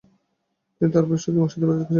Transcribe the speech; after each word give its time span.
তিনি 0.75 0.89
তার 0.93 1.05
ভাইয়ের 1.07 1.23
সাথে 1.23 1.37
মুর্শিদাবাদে 1.37 1.75
ফিরে 1.75 1.83
আসেন। 1.83 1.89